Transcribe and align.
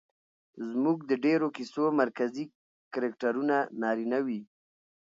زموږ 0.69 0.97
د 1.09 1.11
ډېرو 1.25 1.47
کيسو 1.55 1.83
مرکزي 2.01 2.45
کرکټرونه 2.93 3.55
نارينه 3.81 4.19
وي 4.25 4.41